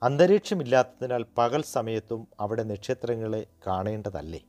അന്തരീക്ഷമില്ലാത്തതിനാൽ 0.02 1.24
പകൽ 1.38 1.62
സമയത്തും 1.62 2.28
അവിടെ 2.40 2.62
നക്ഷത്രങ്ങളെ 2.62 3.46
കാണേണ്ടതല്ലേ? 3.66 4.40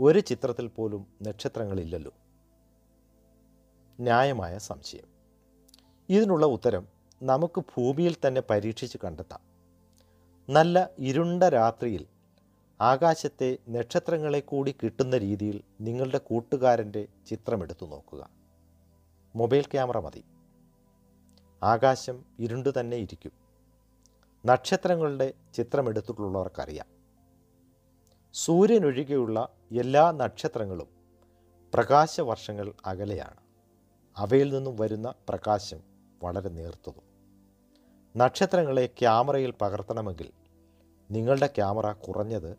ഒരു 0.00 0.18
ചിത്രത്തിൽ 0.18 0.66
പോലും 0.66 1.06
നക്ഷത്രങ്ങളില്ലല്ലോ. 1.22 2.12
ന്യായമായ 4.00 4.58
സംശയം. 4.58 5.11
ഇതിനുള്ള 6.12 6.46
ഉത്തരം 6.46 6.88
നമുക്ക് 7.22 7.60
ഭൂമിയിൽ 7.60 8.16
തന്നെ 8.26 8.40
പരീക്ഷിച്ച് 8.40 8.98
കണ്ടെത്താം. 9.04 9.40
നല്ല 10.50 10.90
ഇരുണ്ട 10.98 11.42
രാത്രിയിൽ 11.42 12.06
ആകാശത്തെ 12.80 13.58
നക്ഷത്രങ്ങളെ 13.68 14.40
കൂടി 14.40 14.74
കിട്ടുന്ന 14.82 15.18
രീതിയിൽ 15.18 15.62
നിങ്ങളുടെ 15.80 16.18
കൂട്ടുകാരന്റെ 16.18 17.08
ചിത്രമെടുത്തു 17.26 17.86
നോക്കുക. 17.86 18.30
മൊബൈൽ 19.36 19.62
ക്യാമറ 19.62 19.98
മതി. 19.98 20.24
ആകാശം 21.62 22.24
ഇരുണ്ടു 22.38 22.72
തന്നെ 22.80 22.96
ഇരിക്കും. 22.96 23.32
നക്ഷത്രങ്ങളുടെ 24.46 25.34
ചിത്രമെടുത്തിട്ടുള്ളവർക്കറിയാം. 25.54 26.86
സൂര്യനൊഴികെയുള്ള 28.34 29.48
എല്ലാ 29.72 30.12
നക്ഷത്രങ്ങളും 30.12 30.88
പ്രകാശവർഷങ്ങൾ 31.74 32.72
അകലെയാണ്. 32.86 33.40
അവയിൽ 34.16 34.54
നിന്നും 34.54 34.76
വരുന്ന 34.76 35.14
പ്രകാശം 35.28 35.91
വളരെ 36.22 36.48
നേർത്തതും. 36.48 37.12
നക്ഷത്രങ്ങളെ 38.16 38.86
ക്യാമറയിൽ 38.86 39.50
പകർത്തണമെങ്കിൽ 39.60 40.32
നിങ്ങളുടെ 41.10 41.46
ക്യാമറ 41.46 41.92
കുറഞ്ഞത് 41.92 42.56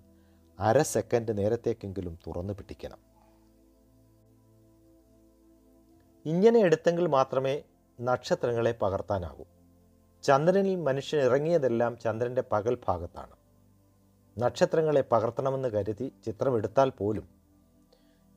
അര 0.60 0.82
സെക്കൻഡ് 0.82 1.38
നേരത്തേക്കെങ്കിലും 1.38 2.20
തുറന്നു 2.27 2.53
പിടിക്കണം. 2.53 2.98
ഇങ്ങനെ 6.25 6.60
എടുത്തെങ്കിൽ 6.60 7.08
മാത്രമേ 7.08 7.63
നക്ഷത്രങ്ങളെ 8.01 8.72
പകർത്താനാകൂ 8.82 9.46
ചന്ദ്രനിൽ 10.24 10.75
മനുഷ്യൻ 10.75 11.22
ഇറങ്ങിയതെല്ലാം 11.22 11.98
ചന്ദ്രന്റെ 11.98 12.43
പകൽ 12.51 12.77
ഭാഗത്താണ്. 12.88 13.36
നക്ഷത്രങ്ങളെ 14.38 15.03
പകർത്തണമെന്ന് 15.12 15.70
കരുതി 15.70 16.12
ചിത്രമെടുത്താൽ 16.25 16.89
പോലും 16.89 17.29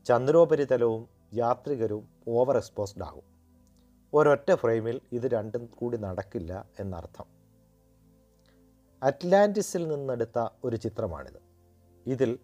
ചന്ദ്രോപരിതലവും 0.06 1.08
യാത്രികരും 1.34 2.08
ഓവർ 2.28 2.56
എക്സ്പോസ്ഡ് 2.56 3.04
ആകും. 3.04 3.35
ഒരൊറ്റ 4.16 4.54
ഫ്രെയിമിൽ 4.54 5.00
ഇത് 5.12 5.28
രണ്ടും 5.28 5.66
കൂടി 5.66 5.96
നടക്കില്ല 5.96 6.68
എന്നർത്ഥം. 6.80 7.24
അറ്റ്ലാന്റിസിൽ 9.02 9.88
നിന്നെടുത്ത 9.88 10.48
ഒരു 10.64 10.76
ചിത്രമാണിത്. 10.76 11.40
ഇതിൽ 12.06 12.38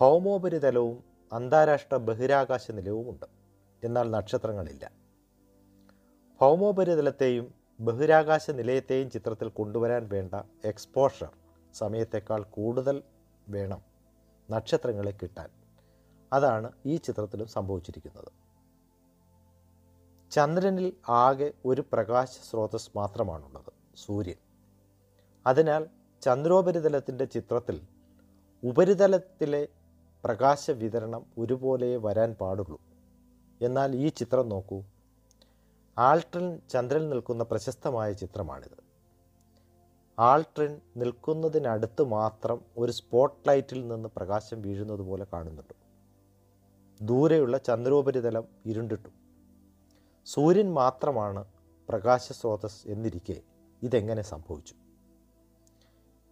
ഭൗമോപരിതലവും 0.00 1.04
അന്താരാഷ്ട്ര 1.32 1.96
ബഹിരാകാശ 1.96 2.70
നിലവുമുണ്ട് 2.70 3.26
എന്നാൽ 3.84 4.10
നക്ഷത്രങ്ങളില്ല. 4.10 4.90
ഭൗമോപരിതലത്തെയും 6.40 7.54
ബഹിരാകാശ 7.80 8.50
നിലയത്തെയും 8.50 9.10
ചിത്രത്തിൽ 9.10 9.48
കൊണ്ടുവരാൻ 9.48 10.08
വേണ്ട 10.12 10.34
എക്സ്പോഷർ 10.64 11.30
സമയത്തേക്കാൾ 11.74 12.42
കൂടുതൽ 12.42 13.02
വേണം 13.48 13.82
നക്ഷത്രങ്ങളെ 14.50 15.10
കിട്ടാൻ. 15.22 15.48
അതാണ് 16.32 16.72
ഈ 16.86 16.96
ചിത്രത്തിലും 16.96 17.46
സംഭവിച്ചിരിക്കുന്നത്. 17.46 18.41
ചന്ദ്രനിൽ 20.32 20.92
ആകെ 21.08 21.52
ഒരു 21.64 21.84
പ്രകാശ 21.92 22.28
സ്രോതസ് 22.50 22.90
മാത്രമാണുള്ളത് 22.96 23.72
സൂര്യൻ. 23.96 24.34
അതിനാൽ 25.46 25.86
ചന്ദ്രോപരിതലത്തിന്റെ 26.22 27.24
ചിത്രത്തിൽ 27.24 27.80
ഉപരിതലത്തിലെ 28.64 29.68
പ്രകാശ 30.24 30.70
വിതരണം 30.70 31.26
ഒരുപോലെ 31.38 31.96
വരാൻ 31.96 32.34
പാടുള്ളൂ. 32.34 32.80
എന്നാൽ 33.62 33.96
ഈ 33.96 34.08
ചിത്രം 34.08 34.48
നോക്കൂ. 34.48 34.84
ആൾട്രൻ 35.98 36.60
ചന്ദ്രൻ 36.70 37.10
നിൽക്കുന്ന 37.10 37.44
പ്രശസ്തമായ 37.44 38.12
ചിത്രമാണിത്. 38.12 38.78
ആൾട്രിൻ 40.18 40.80
നിൽക്കുന്നതിനടുത്ത് 40.96 42.02
മാത്രം 42.02 42.60
ഒരു 42.76 42.92
സ്പോട്ട് 42.92 43.48
ലൈറ്റിൽ 43.48 43.88
നിന്ന് 43.88 44.08
പ്രകാശം 44.16 44.62
വീഴുന്നത് 44.62 45.00
പോലെ 45.00 45.26
കാണുന്നുണ്ട്. 45.32 45.74
ദൂരെയുള്ള 47.02 47.58
ചന്ദ്രോപരിതലം 47.58 48.44
ഇരുണ്ടിട്ടു. 48.66 49.21
സൂര്യൻ 50.26 50.72
മാത്രമാണ് 50.72 51.44
പ്രകാശ 51.88 52.32
സ്രോതസ് 52.32 52.86
എന്നിരിക്കെ 52.86 53.40
ഇതെങ്ങനെ 53.82 54.22
സംഭവിച്ചു? 54.22 54.74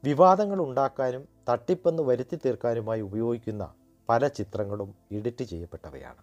വിവാദങ്ങൾ 0.05 0.61
ഉണ്ടാക്കാനും 0.61 1.29
തട്ടിപ്പെന്ന് 1.49 2.03
വരുത്തി 2.03 2.37
തീർക്കാനുമായി 2.37 3.01
ഉപയോഗിക്കുന്ന 3.01 3.75
പല 4.09 4.29
ചിത്രങ്ങളും 4.29 4.95
എഡിറ്റ് 5.13 5.45
ചെയ്യപ്പെട്ടവയാണ്. 5.45 6.23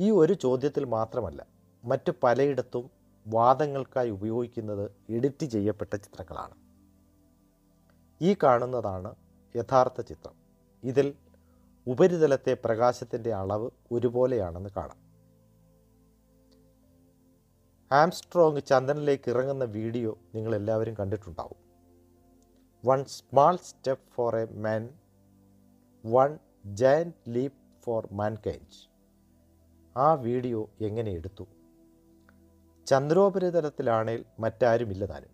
ഈ 0.00 0.10
ഒരു 0.10 0.32
ചോദ്യത്തിൽ 0.32 0.84
മാത്രമല്ല 0.84 1.46
മറ്റ് 1.84 2.12
പലയിടത്തും 2.22 2.90
വാദങ്ങൾക്കായി 3.26 4.10
ഉപയോഗിക്കുന്നത് 4.10 4.90
എഡിറ്റ് 5.10 5.46
ചെയ്യപ്പെട്ട 5.46 5.96
ചിത്രങ്ങളാണ്. 5.96 6.54
ഈ 8.22 8.36
കാണുന്നതാണ് 8.42 9.14
യഥാർത്ഥ 9.56 10.00
ചിത്രം. 10.00 10.34
ഇതിൽ 10.84 11.14
ഉപരിതലത്തെ 11.86 12.56
പ്രകാശത്തിന്റെ 12.64 13.32
അളവ് 13.32 13.70
ഒരുപോലെയാണെന്ന് 13.92 14.70
കാണാം. 14.76 15.07
ആംസ്ട്രോങ് 17.90 18.60
ചന്ദ്രനിലേക്ക് 18.70 19.28
ഇറങ്ങുന്ന 19.32 19.64
വീഡിയോ 19.76 20.10
നിങ്ങൾ 20.34 20.54
എല്ലാവരും 20.54 20.94
കണ്ടിട്ടുണ്ടാവും. 20.94 21.60
One 22.84 23.04
small 23.04 23.54
step 23.68 24.08
for 24.14 24.34
a 24.36 24.42
man 24.64 24.82
one 26.04 26.32
giant 26.80 27.16
leap 27.34 27.60
for 27.84 28.02
mankind 28.20 28.76
ആ 29.96 30.08
വീഡിയോ 30.26 30.60
എങ്ങനെ 30.88 31.10
എടുത്തു? 31.18 31.46
ചന്ദ്രോപരിതലത്തിലാണേൽ 32.86 34.20
മറ്റാരുമില്ല 34.44 35.04
താനും. 35.04 35.32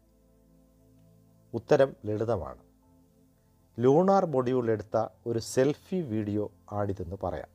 ഉത്തരം 1.55 1.91
ലളിതമാണ്. 2.07 2.63
ലൂണാർ 3.79 4.25
മൊഡ്യൂൾ 4.37 4.71
എടുത്ത 4.75 4.97
ഒരു 5.27 5.39
സെൽഫി 5.53 6.01
വീഡിയോ 6.13 6.45
ആണിതെന്ന് 6.79 7.17
പറയാം. 7.25 7.51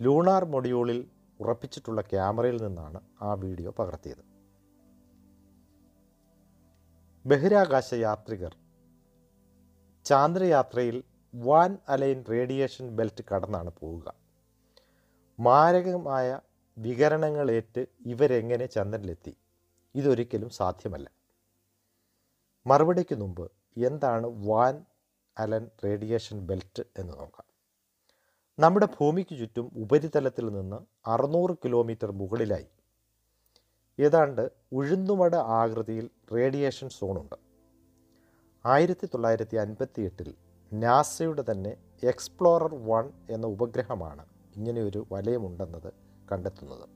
ലൂണാർ 0.00 0.44
മൊഡ്യൂളിൽ 0.54 1.00
ഉറപ്പിച്ചിട്ടുള്ള 1.44 2.00
ക്യാമറയിൽ 2.00 2.62
നിന്നാണ് 2.62 3.00
ആ 3.22 3.34
വീഡിയോ 3.34 3.70
പകർത്തിയത്. 3.78 4.24
ബഹിരാകാശ 7.26 7.94
യാത്രികർ 7.94 8.56
ചാന്ദ്രയാത്രയിൽ 10.04 11.04
വാൻ 11.34 11.78
അലൈൻ 11.88 12.24
റേഡിയേഷൻ 12.30 12.96
ബെൽറ്റ് 12.96 13.24
കടന്നാണ് 13.30 13.70
പോവുക. 13.80 14.14
മാരകമായ 15.40 16.40
വികരണങ്ങളേറ്റ് 16.78 17.86
ഇവരെങ്ങനെ 18.06 18.66
ചന്ദ്രനിലെത്തി? 18.66 19.36
ഇതൊരിക്കലും 19.94 20.50
സാധ്യമല്ല. 20.50 21.10
മറുപടിക്ക് 22.66 23.14
മുമ്പ് 23.14 23.52
എന്താണ് 23.76 24.26
വാൻ 24.26 24.84
അലൻ 25.38 25.70
റേഡിയേഷൻ 25.84 26.40
ബെൽറ്റ് 26.40 26.82
എന്ന് 26.98 27.12
നോക്കാം. 27.12 27.53
നമ്മുടെ 28.58 28.86
ഭൂമിക്ക് 28.86 29.38
ചുറ്റും 29.38 29.70
ഉപരിതലത്തിൽ 29.76 30.48
നിന്ന് 30.48 30.76
അറുന്നൂറ് 31.06 31.54
കിലോമീറ്റർ 31.64 32.12
മുകളിലായി. 32.12 32.66
ഏതാണ്ട് 34.00 34.50
ഉഴുന്നുമട 34.72 35.34
ആകൃതിയിൽ 35.36 36.10
റേഡിയേഷൻ 36.34 36.88
സോണുണ്ട്. 36.88 37.34
ആയിരത്തി 38.66 39.06
തൊള്ളായിരത്തി 39.06 39.56
അൻപത്തി 39.56 40.02
എട്ടിൽ 40.02 40.34
നാസയുടെ 40.72 41.44
തന്നെ 41.50 41.76
എക്സ്പ്ലോറർ 42.04 42.74
വൺ 42.74 43.12
എന്ന 43.30 43.46
ഉപഗ്രഹമാണ് 43.46 44.26
ഇങ്ങനെയൊരു 44.56 45.06
വലയമുണ്ടെന്നത് 45.12 45.92
കണ്ടെത്തുന്നത്. 46.32 46.86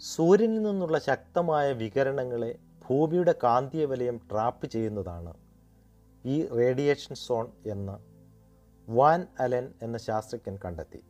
സൂര്യനിൽ 0.00 0.62
നിന്നുള്ള 0.62 0.98
ശക്തമായ 0.98 1.72
വികരണങ്ങളെ 1.72 2.58
ഭൂമിയുടെ 2.88 3.34
കാന്തിയ 3.42 3.84
വലയം 3.84 4.20
ട്രാപ്പ് 4.30 4.66
ചെയ്യുന്നതാണ് 4.66 5.32
ഈ 6.26 6.46
റേഡിയേഷൻ 6.46 7.14
സോൺ 7.14 7.48
എന്ന് 7.66 8.07
വാൻ 8.88 9.26
അലൻ 9.40 9.72
എന്ന 9.82 9.98
ശാസ്ത്രജ്ഞൻ 9.98 10.58
കണ്ടെത്തി. 10.64 11.04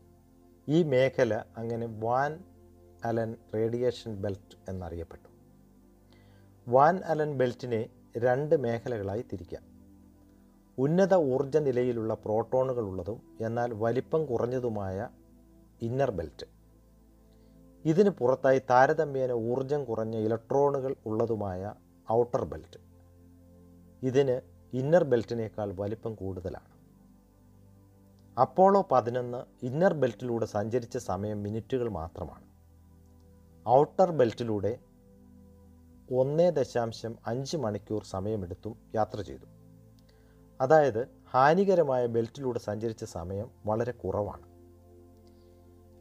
ഈ 0.69 0.83
മേഖല 0.83 1.45
അങ്ങനെ 1.57 1.87
വാൻ 1.87 2.45
അലൻ 3.05 3.37
റേഡിയേഷൻ 3.55 4.15
ബെൽറ്റ് 4.15 4.71
എന്നറിയപ്പെട്ടു. 4.71 5.29
വാൻ 6.71 7.01
അലൻ 7.05 7.39
ബെൽറ്റിനെ 7.39 7.91
രണ്ട് 8.17 8.57
മേഖലകളായി 8.57 9.25
തിരിക്കാം. 9.33 9.63
ഉന്നത 10.79 11.15
ഊർജ 11.15 11.57
നിലയിലുള്ള 11.57 12.15
പ്രോട്ടോണുകൾ 12.15 12.85
ഉള്ളതും 12.85 13.23
എന്നാൽ 13.41 13.75
വലിപ്പം 13.75 14.27
കുറഞ്ഞതുമായ 14.27 15.09
ഇന്നർ 15.83 16.11
ബെൽറ്റ്. 16.11 16.47
ഇതിന് 17.85 18.11
പുറത്തായി 18.11 18.59
താരതമ്യേന 18.71 19.33
ഊർജം 19.33 19.85
കുറഞ്ഞ 19.85 20.17
ഇലക്ട്രോണുകൾ 20.17 20.95
ഉള്ളതുമായ 21.07 21.75
ഔട്ടർ 22.13 22.45
ബെൽറ്റ്. 22.45 22.81
ഇതിന് 24.03 24.41
ഇന്നർ 24.77 25.05
ബെൽറ്റിനേക്കാൾ 25.05 25.73
വലിപ്പം 25.73 26.15
കൂടുതലാണ്. 26.15 26.78
അപ്പോളോ 28.41 28.89
പതിനൊന്ന് 28.91 29.67
ഇന്നർ 29.67 29.95
ബെൽറ്റിലൂടെ 29.95 30.47
സഞ്ചരിച്ച 30.47 30.97
സമയം 30.97 31.43
മിനിറ്റുകൾ 31.43 31.89
മാത്രമാണ്. 31.89 32.45
ഔട്ടർ 33.69 34.11
ബെൽറ്റിലൂടെ 34.11 34.79
ഒന്ന് 36.13 36.57
ദശാംശം 36.57 37.17
അഞ്ച് 37.27 37.57
മണിക്കൂർ 37.57 38.05
സമയമെടുത്തും 38.05 38.77
യാത്ര 38.95 39.21
ചെയ്തു. 39.21 39.47
അതായത് 40.61 41.09
ഹാനികരമായ 41.31 42.07
ബെൽറ്റിലൂടെ 42.07 42.59
സഞ്ചരിച്ച 42.59 43.05
സമയം 43.05 43.51
വളരെ 43.67 43.93
കുറവാണ്. 43.93 44.47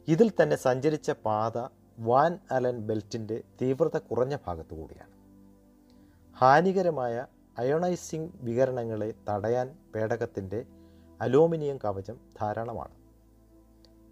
ഇതിൽ 0.08 0.32
തന്നെ 0.42 0.56
സഞ്ചരിച്ച 0.56 1.10
പാത 1.10 1.58
വാൻ 1.98 2.38
അലൻ 2.50 2.78
ബെൽറ്റിന്റെ 2.78 3.42
തീവ്രത 3.62 3.98
കുറഞ്ഞ 3.98 4.36
ഭാഗത്തു 4.46 4.74
കൂടിയാണ്. 4.74 5.12
ഹാനികരമായ 6.36 7.26
അയോണൈസിംഗ് 7.58 8.32
വികരണങ്ങളെ 8.40 9.14
തടയാൻ 9.28 9.78
പേടകത്തിന്റെ 9.94 10.66
അലൂമിനിയം 11.20 11.78
കവചം 11.84 12.20
ധാരാളമാണ്. 12.40 12.94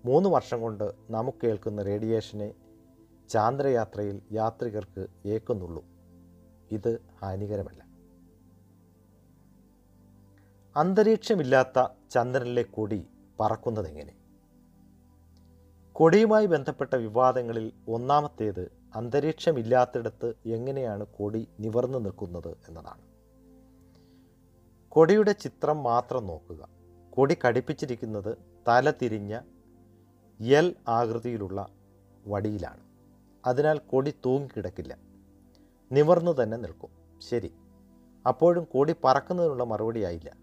മൂന്ന് 0.05 0.29
വർഷം 0.29 0.61
കൊണ്ട് 0.61 0.93
നമുക്ക് 1.11 1.39
കേൾക്കുന്ന 1.45 1.83
റേഡിയേഷനെ 1.83 2.55
ചാന്ദ്രയാത്രയിൽ 3.29 4.23
യാത്രികർക്ക് 4.33 5.07
ഏക്കുന്നുള്ളൂ 5.27 5.85
ഇത് 6.71 7.01
ഹാനികരമല്ല. 7.23 7.87
അന്തരീക്ഷമില്ലാത്ത 10.77 11.89
ചന്ദ്രനിലെ 12.11 12.63
കൊടി 12.63 13.07
പറക്കുന്നതെങ്ങനെ? 13.41 14.17
കൊടിയുമായി 15.93 16.47
ബന്ധപ്പെട്ട 16.47 16.95
വിവാദങ്ങളിൽ 16.95 17.73
ഒന്നാമത്തേത് 17.89 18.73
അന്തരീക്ഷമില്ലാത്തിടത്ത് 18.95 20.35
എങ്ങനെയാണ് 20.47 21.07
കൊടി 21.07 21.49
നിവർന്നു 21.61 21.99
നിൽക്കുന്നത് 21.99 22.57
എന്നതാണ്. 22.69 23.01
കൊടിയുടെ 24.89 25.33
ചിത്രം 25.33 25.83
മാത്രം 25.83 26.27
നോക്കുക. 26.27 26.77
കൊടി 27.17 27.37
ഘടിപ്പിച്ചിരിക്കുന്നത് 27.45 28.39
തലതിരിഞ്ഞ 28.69 29.41
എൽ 30.41 30.75
ആകൃതിയിലുള്ള 30.89 31.69
വടിയിലാണ്. 32.27 32.81
അതിനാൽ 33.47 33.79
കൊടി 33.79 34.11
തൂങ്ങിക്കിടക്കില്ല 34.25 34.99
നിവർന്നു 35.93 36.43
തന്നെ 36.43 36.57
നിൽക്കും. 36.57 36.91
ശരി. 37.19 37.51
അപ്പോഴും 38.27 38.65
കൊടി 38.65 38.95
പറക്കുന്നതിനുള്ള 39.05 39.65
മറുപടിയായില്ല 39.65 40.37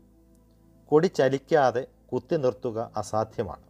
കൊടി 0.85 1.07
ചലിക്കാതെ 1.07 1.87
കുത്തി 2.13 2.37
നിർത്തുക 2.37 2.91
അസാധ്യമാണ്. 2.97 3.63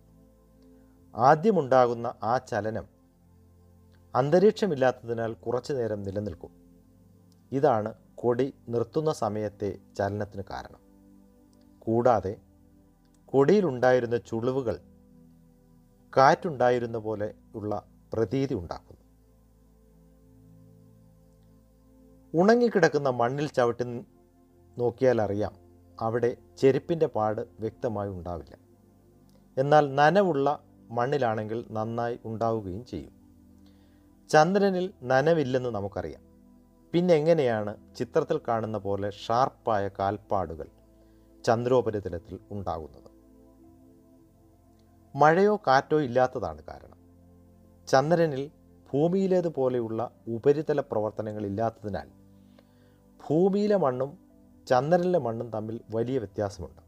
ആദ്യമുണ്ടാകുന്ന 1.15 2.13
ആ 2.23 2.37
ചലനം 2.37 2.87
അന്തരീക്ഷമില്ലാത്തതിനാൽ 4.15 5.33
കുറച്ചു 5.33 5.73
നേരം 5.73 6.03
നിലനിൽക്കും. 6.03 6.51
ഇതാണ് 7.51 7.93
കൊടി 8.15 8.53
നിർത്തുന്ന 8.69 9.11
സമയത്തെ 9.13 9.77
ചലനത്തിന് 9.97 10.43
കാരണം. 10.49 10.81
കൂടാതെ 11.79 12.52
കൊടിയിലുണ്ടായിരുന്ന 13.33 14.17
ചുളിവുകൾ 14.17 14.79
കാറ്റുണ്ടായിരുന്ന 16.17 16.97
പോലെ 16.97 17.33
ഉള്ള 17.55 17.85
പ്രതീതി 18.13 18.53
ഉണ്ടാക്കുന്നു. 18.53 19.03
ഉണങ്ങിക്കിടക്കുന്ന 22.33 23.09
മണ്ണിൽ 23.09 23.47
ചവിട്ടി 23.47 23.83
നോക്കിയാൽ 24.77 25.21
അറിയാം 25.21 25.55
അവിടെ 26.01 26.37
ചെരുപ്പിന്റെ 26.57 27.05
പാട് 27.05 27.41
വ്യക്തമായി 27.59 28.09
ഉണ്ടാവില്ല. 28.09 28.57
എന്നാൽ 29.57 29.95
നനവുള്ള 29.95 30.63
മണ്ണിലാണെങ്കിൽ 30.89 31.65
നന്നായി 31.71 32.19
ഉണ്ടാവുകയും 32.25 32.85
ചെയ്യും. 32.85 33.13
ചന്ദ്രനിൽ 34.29 34.93
നനവില്ലെന്ന് 35.03 35.69
നമുക്കറിയാം. 35.69 36.23
പിന്നെ 36.93 37.13
എങ്ങനെയാണ് 37.13 37.95
ചിത്രത്തിൽ 37.95 38.39
കാണുന്ന 38.47 38.77
പോലെ 38.77 39.09
ഷാർപ്പായ 39.09 39.87
കാൽപ്പാടുകൾ 39.87 40.67
ചന്ദ്രോപരിതലത്തിൽ 41.45 42.39
ഉണ്ടാകുന്നത്? 42.51 43.12
മഴയോ 45.15 45.55
കാറ്റോ 45.67 45.99
ഇല്ലാത്തതാണ് 45.99 46.63
കാരണം. 46.63 46.97
ചന്ദ്രനിൽ 47.87 48.51
ഭൂമിയിലേതുപോലെയുള്ള 48.93 50.11
ഉപരിതല 50.27 50.81
പ്രവർത്തനങ്ങൾ 50.81 51.45
ഇല്ലാത്തതിനാൽ 51.45 52.09
ഭൂമിയിലെ 53.29 53.75
മണ്ണും 53.75 54.17
ചന്ദ്രനിലെ 54.67 55.19
മണ്ണും 55.19 55.49
തമ്മിൽ 55.49 55.81
വലിയ 55.91 56.17
വ്യത്യാസമുണ്ട്. 56.17 56.81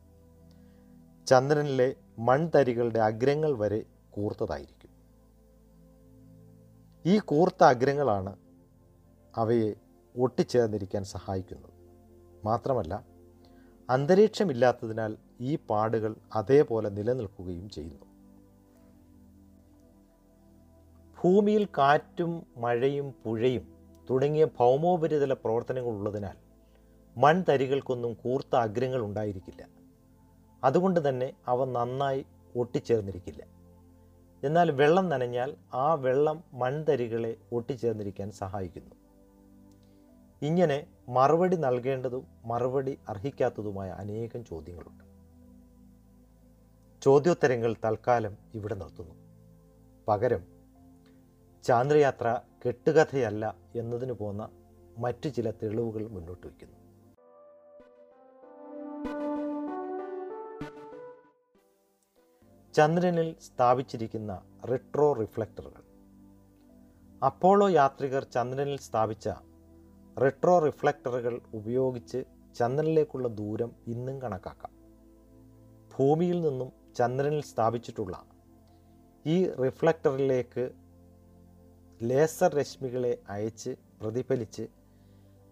ചന്ദ്രനിലെ 1.27 1.95
മൺതരികളുടെ 2.19 2.99
അഗ്രങ്ങൾ 2.99 3.53
വരെ 3.53 3.85
കൂർത്തതായിരിക്കും. 4.11 4.91
ഈ 7.05 7.19
കൂർത്ത 7.19 7.63
അഗ്രങ്ങളാണ് 7.63 8.35
അവയെ 9.35 9.73
ഒട്ടിച്ചേർന്നിരിക്കാൻ 10.17 11.03
സഹായിക്കുന്നത്. 11.03 11.73
മാത്രമല്ല 12.45 13.05
അന്തരീക്ഷമില്ലാത്തതിനാൽ 13.89 15.17
ഈ 15.41 15.55
പാടുകൾ 15.55 16.15
അതേപോലെ 16.35 16.89
നിലനിൽക്കുകയും 16.89 17.69
ചെയ്യുന്നു. 17.69 18.14
ഭൂമിയിൽ 21.25 21.65
കാറ്റും 21.65 22.45
മഴയും 22.57 23.11
പുഴയും 23.11 23.73
തുടങ്ങിയ 24.09 24.45
ഭൗമോപരിതല 24.45 25.33
പ്രവർത്തനങ്ങൾ 25.33 25.89
ഉള്ളതിനാൽ 25.89 26.37
മൺതരികൾക്കൊന്നും 27.17 28.13
കൂർത്ത 28.13 28.55
അഗ്രങ്ങൾ 28.55 29.01
ഉണ്ടായിരിക്കില്ല. 29.01 29.67
അതുകൊണ്ട് 30.63 31.09
തന്നെ 31.09 31.33
അവ 31.47 31.65
നന്നായി 31.65 32.25
ഒട്ടിച്ചേർന്നിരിക്കില്ല. 32.55 33.43
എന്നാൽ 34.43 34.71
വെള്ളം 34.71 35.09
നനഞ്ഞാൽ 35.09 35.55
ആ 35.73 35.93
വെള്ളം 35.93 36.43
മൺതരികളെ 36.53 37.37
ഒട്ടിച്ചേർന്നിരിക്കാൻ 37.51 38.31
സഹായിക്കുന്നു. 38.31 38.95
ഇങ്ങനെ 40.41 40.87
മറുപടി 41.09 41.57
നൽകേണ്ടതും 41.57 42.27
മറുപടി 42.45 42.99
അർഹിക്കാത്തതുമായ 43.09 43.89
അനേകം 43.89 44.45
ചോദ്യങ്ങളുണ്ട്. 44.45 45.03
ചോദ്യോത്തരങ്ങൾ 47.01 47.75
തൽക്കാലം 47.85 48.37
ഇവിടെ 48.53 48.75
നിർത്തുന്നു. 48.75 49.15
പകരം 50.07 50.54
ചാന്ദ്രയാത്ര 51.65 52.39
കെട്ടുകഥയല്ല 52.65 53.55
എന്നതിന് 53.75 54.11
പോന്ന 54.11 54.49
മറ്റു 54.97 55.29
ചില 55.29 55.51
തെളിവുകൾ 55.51 56.07
മുന്നോട്ട് 56.07 56.47
വയ്ക്കുന്നു. 56.47 56.75
ചന്ദ്രനിൽ 62.73 63.35
സ്ഥാപിച്ചിരിക്കുന്ന 63.39 64.41
റിട്രോ 64.71 65.13
റിഫ്ലക്ടറുകൾ. 65.13 65.83
അപ്പോളോ 67.25 67.67
യാത്രികർ 67.67 68.23
ചന്ദ്രനിൽ 68.23 68.77
സ്ഥാപിച്ച 68.77 69.29
റിട്രോ 70.25 70.59
റിഫ്ലക്ടറുകൾ 70.59 71.41
ഉപയോഗിച്ച് 71.53 72.23
ചന്ദ്രനിലേക്കുള്ള 72.55 73.27
ദൂരം 73.27 73.71
ഇന്നും 73.87 74.21
കണക്കാക്കാം. 74.21 74.73
ഭൂമിയിൽ 75.97 76.41
നിന്നും 76.41 76.93
ചന്ദ്രനിൽ 76.95 77.41
സ്ഥാപിച്ചിട്ടുള്ള 77.41 78.25
ഈ 79.25 79.49
റിഫ്ലക്ടറിലേക്ക് 79.49 80.84
ലേസർ 82.01 82.55
രശ്മികളെ 82.55 83.17
അയച്ച് 83.29 83.75
പ്രതിഫലിച്ച് 84.01 84.67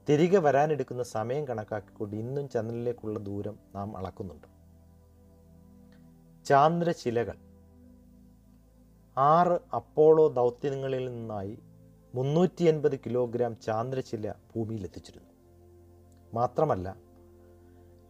തിരികെ 0.09 0.37
വരാനെടുക്കുന്ന 0.37 1.03
സമയം 1.03 1.47
കണക്കാക്കിക്കൊണ്ട് 1.47 2.15
ഇന്നും 2.15 2.49
ചന്ദ്രനിലേക്കുള്ള 2.49 3.19
ദൂരം 3.19 3.59
നാം 3.75 3.97
അളക്കുന്നുണ്ട്. 3.97 4.47
ചാന്ദ്രശിലകൾ 6.47 7.37
ആറ് 9.17 9.59
അപ്പോളോ 9.75 10.27
ദൗത്യങ്ങളിൽ 10.27 11.05
നിന്നായി 11.05 11.59
മുന്നൂറ്റി 12.15 12.63
എൺപത് 12.63 12.99
കിലോഗ്രാം 12.99 13.57
ചാന്ദ്രശില 13.61 14.31
ഭൂമിയിലെത്തിച്ചിരുന്നു 14.31 15.33
മാത്രമല്ല 16.33 16.95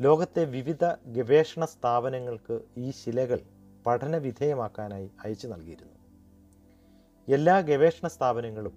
ലോകത്തെ 0.01 0.45
വിവിധ 0.45 0.85
ഗവേഷണ 0.85 1.65
സ്ഥാപനങ്ങൾക്ക് 1.65 2.61
ഈ 2.77 2.91
ശിലകൾ 2.91 3.41
പഠന 3.85 4.17
വിധേയമാക്കാനായി 4.17 5.11
അയച്ചു 5.23 5.47
നൽകിയിരുന്നു. 5.47 6.02
എല്ലാ 7.27 7.61
ഗവേഷണ 7.61 8.07
സ്ഥാപനങ്ങളും 8.07 8.75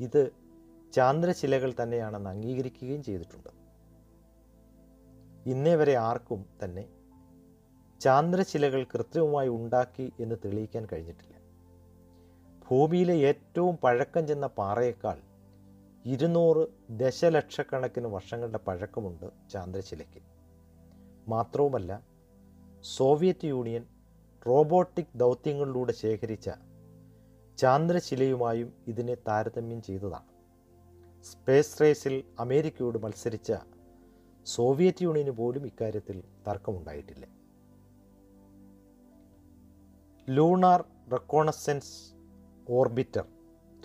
ഇത് 0.00 0.22
ചാന്ദ്രശിലകൾ 0.94 1.74
തന്നെയാണെന്ന് 1.80 2.30
അംഗീകരിക്കുകയും 2.30 3.02
ചെയ്തിട്ടുണ്ട്. 3.02 3.50
ഇന്നേ 5.46 5.74
വരെ 5.74 5.94
ആർക്കും 5.94 6.46
തന്നെ 6.62 6.84
ചാന്ദ്രശിലകൾ 8.00 8.84
കൃത്രിമമായി 8.84 9.48
ഉണ്ടാക്കി 9.48 10.12
എന്ന് 10.20 10.36
തെളിയിക്കാൻ 10.44 10.86
കഴിഞ്ഞിട്ടില്ല. 10.92 11.34
ഭൂമിയിലെ 12.66 13.14
ഏറ്റവും 13.28 13.76
പഴക്കം 13.76 14.26
ചെന്ന 14.26 14.46
പാറയേക്കാൾ 14.46 15.18
ഇരുന്നൂറ് 16.04 16.62
ദശലക്ഷക്കണക്കിന് 16.90 18.06
വർഷങ്ങളുടെ 18.06 18.60
പഴക്കമുണ്ട് 18.66 19.26
ചാന്ദ്രശിലയ്ക്ക് 19.50 20.20
മാത്രവുമല്ല 21.28 21.92
സോവിയറ്റ് 22.96 23.48
യൂണിയൻ 23.48 23.84
റോബോട്ടിക് 24.46 25.16
ദൗത്യങ്ങളിലൂടെ 25.16 25.92
ശേഖരിച്ച 25.92 26.48
ചാന്ദ്രശിലയുമായും 27.58 28.72
ഇതിനെ 28.86 29.14
താരതമ്യം 29.14 29.82
ചെയ്തതാണ്. 29.82 30.34
സ്പേസ് 31.22 31.80
റേസിൽ 31.80 32.24
അമേരിക്കയോട് 32.38 32.98
മത്സരിച്ച 32.98 33.52
സോവിയറ്റ് 34.44 35.02
യൂണിയന് 35.02 35.30
പോലും 35.30 35.66
ഇക്കാര്യത്തിൽ 35.66 36.22
തർക്കമുണ്ടായിട്ടില്ല. 36.48 37.26
ലൂണാർ 40.28 40.84
റെക്കോണസെൻസ് 41.12 42.14
ഓർബിറ്റർ 42.68 43.24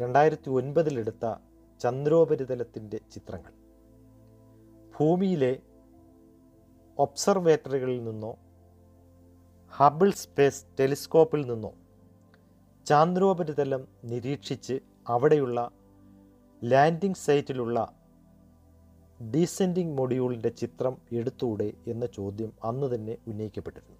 രണ്ടായിരത്തി 0.01 0.49
ഒൻപതിലെടുത്ത 0.49 1.35
ചന്ദ്രോപരിതലത്തിന്റെ 1.79 2.99
ചിത്രങ്ങൾ. 3.11 3.51
ഭൂമിയിലെ 4.99 5.59
ഒബ്സർവേറ്ററികളിൽ 6.97 8.03
നിന്നോ 8.03 8.37
ഹബിൾ 9.71 10.11
സ്പേസ് 10.11 10.65
ടെലിസ്കോപ്പിൽ 10.79 11.45
നിന്നോ 11.45 11.73
ചാന്ദ്രോപരിതലം 12.89 13.87
നിരീക്ഷിച്ച് 14.03 14.79
അവിടെയുള്ള 15.07 15.71
ലാൻഡിംഗ് 16.63 17.15
സൈറ്റിലുള്ള 17.15 17.93
ഡീസെൻഡിംഗ് 19.31 19.97
മൊഡ്യൂളിന്റെ 19.97 20.49
ചിത്രം 20.49 20.97
എടുത്തൂടെ 21.11 21.71
എന്ന 21.87 22.05
ചോദ്യം 22.05 22.53
അന്ന് 22.63 22.95
തന്നെ 22.95 23.17
ഉന്നയിക്കപ്പെട്ടിരുന്നു. 23.27 23.97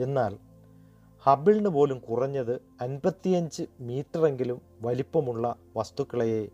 എന്നാൽ 0.00 0.38
ഹബിളിന് 1.26 1.68
പോലും 1.68 1.98
കുറഞ്ഞത് 1.98 2.60
അൻപത്തിയഞ്ച് 2.80 3.66
മീറ്ററെങ്കിലും 3.80 4.62
വലിപ്പമുള്ള 4.80 5.56
വസ്തുക്കളെ 5.76 6.48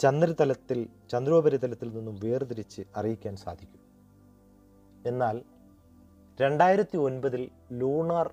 ചന്ദ്രതലത്തിൽ 0.00 0.88
ചന്ദ്രോപരിതലത്തിൽ 1.10 1.96
നിന്നും 1.96 2.18
വേർതിരിച്ച് 2.24 2.82
അറിയിക്കാൻ 2.96 3.36
സാധിക്കും. 3.36 3.82
എന്നാൽ 5.06 5.42
രണ്ടായിരത്തി 6.40 6.96
ഒൻപതിൽ 6.96 7.50
ലൂണാർ 7.72 8.30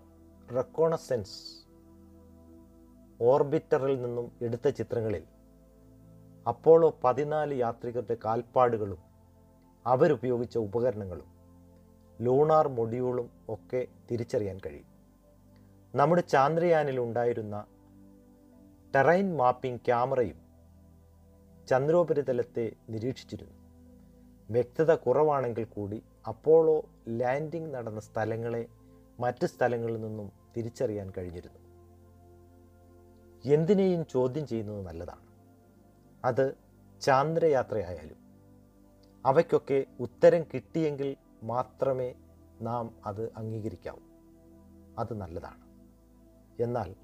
റെക്കോണസെൻസ് 0.55 1.64
ഓർബിറ്ററിൽ 3.21 4.01
നിന്നും 4.01 4.31
എടുത്ത 4.41 4.67
ചിത്രങ്ങളിൽ 4.67 5.23
അപ്പോളോ 6.47 6.99
പതിനാല് 7.03 7.59
യാത്രികരുടെ 7.59 8.17
കാൽപ്പാടുകളും 8.25 8.97
അവരുപയോഗിച്ച 9.85 10.57
ഉപകരണങ്ങളും 10.57 11.27
ലൂണാർ 12.21 12.67
മൊഡ്യൂളും 12.67 13.31
ഒക്കെ 13.49 13.87
തിരിച്ചറിയാൻ 14.11 14.59
കഴിയും. 14.65 14.85
നമ്മുടെ 15.95 16.21
ചാന്ദ്രയാനിൽ 16.21 16.99
ഉണ്ടായിരുന്ന 16.99 17.65
ടെറൈൻ 18.95 19.37
മാപ്പിംഗ് 19.37 19.79
ക്യാമറയും 19.79 20.39
ചന്ദ്രോപരിതലത്തെ 21.67 22.71
നിരീക്ഷിച്ചിരുന്നു. 22.89 23.53
വ്യക്തത 24.49 24.95
കുറവാണെങ്കിൽ 24.95 25.63
കൂടി 25.65 26.03
അപ്പോളോ 26.27 26.85
ലാൻഡിംഗ് 27.09 27.73
നടന്ന 27.75 27.99
സ്ഥലങ്ങളെ 27.99 28.67
മറ്റ് 29.19 29.45
സ്ഥലങ്ങളിൽ 29.45 30.01
നിന്നും 30.01 30.31
തിരിച്ചറിയാൻ 30.57 31.13
കഴിഞ്ഞിരുന്നു. 31.17 31.64
എന്തിനേയും 33.45 34.05
ചോദ്യം 34.05 34.47
ചെയ്യുന്നത് 34.47 34.85
നല്ലതാണ്. 34.85 35.21
അത് 36.25 36.55
ചാന്ദ്രയാത്രയായാലും 37.01 38.15
അവയ്ക്കൊക്കെ 39.25 39.85
ഉത്തരം 39.99 40.43
കിട്ടിയെങ്കിൽ 40.43 41.15
മാത്രമേ 41.43 42.15
നാം 42.61 42.95
അത് 43.05 43.33
അംഗീകരിക്കാവൂ. 43.37 43.99
അത് 44.99 45.13
നല്ലതാണ്. 45.13 45.65
എന്നാൽ 46.61 46.95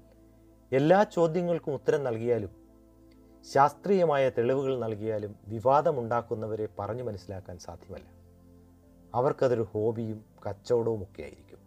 എല്ലാ 0.72 1.02
ചോദ്യങ്ങൾക്കും 1.02 1.74
ഉത്തരം 1.74 2.04
നൽകിയാലും 2.04 2.50
ശാസ്ത്രീയമായ 3.52 4.28
തെളിവുകൾ 4.28 4.78
നൽകിയാലും 4.78 5.36
വിവാദമുണ്ടാക്കുന്നവരെ 5.48 6.68
പറഞ്ഞു 6.78 7.02
മനസ്സിലാക്കാൻ 7.02 7.58
സാധ്യമല്ല. 7.58 8.06
അവർക്കതൊരു 9.14 9.62
ഹോബിയും 9.62 10.24
കച്ചവടവും 10.48 11.02
ഒക്കെ 11.02 11.22
ആയിരിക്കും. 11.22 11.58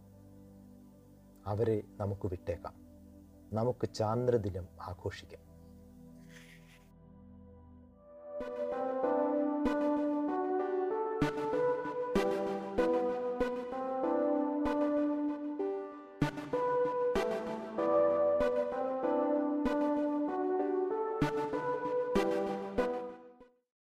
അവരെ 1.47 1.83
നമുക്ക് 1.97 2.27
വിട്ടേക്കാം. 2.27 2.84
നമുക്ക് 3.53 3.89
ചാന്ദ്രദിനം 3.93 4.67
ആഘോഷിക്കാം. 4.81 5.54